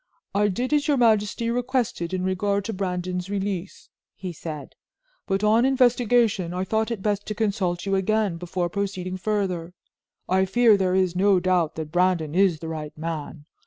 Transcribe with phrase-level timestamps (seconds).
[0.33, 4.73] "I did as your majesty requested in regard to Brandon's release," he said,
[5.27, 9.75] "but on investigation, I thought it best to consult you again before proceeding further.
[10.27, 13.45] I fear there is no doubt that Brandon is the right man.